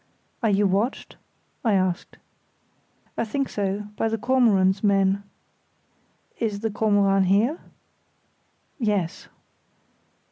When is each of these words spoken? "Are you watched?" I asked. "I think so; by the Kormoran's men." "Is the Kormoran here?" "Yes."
"Are 0.41 0.49
you 0.49 0.65
watched?" 0.65 1.15
I 1.63 1.73
asked. 1.73 2.17
"I 3.19 3.23
think 3.23 3.49
so; 3.49 3.81
by 3.97 4.07
the 4.07 4.17
Kormoran's 4.17 4.83
men." 4.83 5.21
"Is 6.39 6.61
the 6.61 6.71
Kormoran 6.71 7.25
here?" 7.25 7.59
"Yes." 8.79 9.27